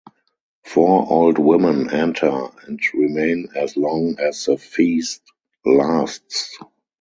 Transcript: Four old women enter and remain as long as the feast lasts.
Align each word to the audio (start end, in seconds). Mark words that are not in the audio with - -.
Four 0.63 1.05
old 1.11 1.37
women 1.37 1.91
enter 1.91 2.47
and 2.65 2.79
remain 2.95 3.49
as 3.55 3.77
long 3.77 4.15
as 4.19 4.45
the 4.45 4.57
feast 4.57 5.21
lasts. 5.63 6.57